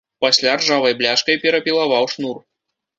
[0.23, 2.45] Пасля ржавай бляшкай перапілаваў шнур.